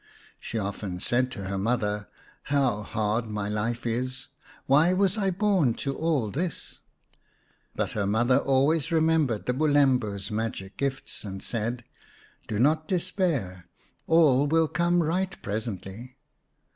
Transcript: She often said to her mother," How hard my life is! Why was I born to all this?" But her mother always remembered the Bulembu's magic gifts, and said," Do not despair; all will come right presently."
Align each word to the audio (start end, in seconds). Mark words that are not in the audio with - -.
She 0.39 0.57
often 0.57 0.99
said 0.99 1.29
to 1.33 1.43
her 1.43 1.59
mother," 1.59 2.07
How 2.55 2.81
hard 2.81 3.27
my 3.29 3.47
life 3.47 3.85
is! 3.85 4.29
Why 4.65 4.93
was 4.93 5.15
I 5.15 5.29
born 5.29 5.75
to 5.75 5.95
all 5.95 6.31
this?" 6.31 6.79
But 7.75 7.91
her 7.91 8.07
mother 8.07 8.39
always 8.39 8.91
remembered 8.91 9.45
the 9.45 9.53
Bulembu's 9.53 10.31
magic 10.31 10.75
gifts, 10.77 11.23
and 11.23 11.43
said," 11.43 11.85
Do 12.47 12.57
not 12.57 12.87
despair; 12.87 13.67
all 14.07 14.47
will 14.47 14.67
come 14.67 15.03
right 15.03 15.39
presently." 15.43 16.17